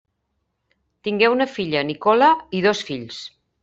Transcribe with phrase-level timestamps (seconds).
[1.09, 3.27] Tingué una filla, Nicola, i dos fills.